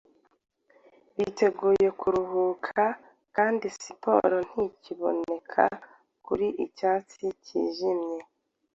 Biteguye 1.17 1.87
kuruhuka, 1.99 2.83
Kandi 3.35 3.65
siporo 3.81 4.37
ntikiboneka 4.49 5.63
Kuri 6.25 6.47
Icyatsi 6.65 7.25
cyijimye.. 7.43 8.19